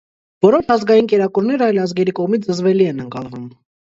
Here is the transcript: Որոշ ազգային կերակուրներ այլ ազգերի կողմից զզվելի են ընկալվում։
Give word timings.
Որոշ 0.45 0.71
ազգային 0.75 1.09
կերակուրներ 1.11 1.65
այլ 1.67 1.77
ազգերի 1.83 2.15
կողմից 2.21 2.47
զզվելի 2.53 2.87
են 2.93 3.05
ընկալվում։ 3.07 3.45